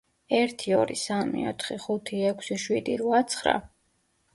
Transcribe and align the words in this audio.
ერთი, 0.37 0.73
ორი, 0.77 0.97
სამი, 1.01 1.45
ოთხი, 1.51 1.79
ხუთი, 1.85 2.25
ექვსი, 2.33 2.61
შვიდი, 2.67 3.01
რვა, 3.05 3.25
ცხრა. 3.33 3.61